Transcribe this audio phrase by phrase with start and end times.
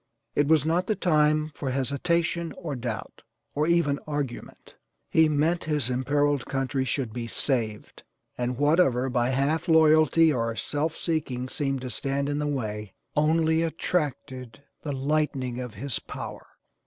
[0.33, 3.21] It was not the time for hesitation, or doubt,
[3.53, 4.73] or even argument.
[5.11, 8.01] He meant his imperiled country should be saved,
[8.35, 13.61] and whatever by half loyalty or self seeking seemed to stand in the way only
[13.61, 16.47] attracted the lightning of his power.